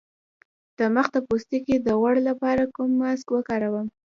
د 0.77 0.79
مخ 0.95 1.07
د 1.15 1.17
پوستکي 1.27 1.75
د 1.81 1.89
غوړ 1.99 2.15
لپاره 2.29 2.63
کوم 2.75 2.91
ماسک 3.01 3.27
وکاروم؟ 3.33 3.87